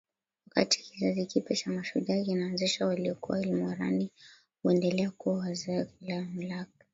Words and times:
Wakati 0.47 0.79
kizazi 0.83 1.25
kipya 1.25 1.55
cha 1.55 1.69
mashujaa 1.71 2.23
kinaanzishwa 2.23 2.87
waliokuwa 2.87 3.41
ilmorani 3.41 4.11
huendelea 4.63 5.11
kuwa 5.11 5.37
wazee 5.37 5.85
bila 6.01 6.21
mamlaka 6.21 6.85